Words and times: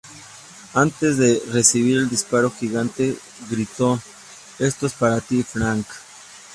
Antes 0.73 1.17
de 1.19 1.39
recibir 1.53 1.99
el 1.99 2.09
disparo, 2.09 2.49
Gigante 2.49 3.15
gritó 3.51 4.01
"¡Esto 4.57 4.87
es 4.87 4.93
para 4.93 5.21
ti, 5.21 5.43
Frank! 5.43 5.85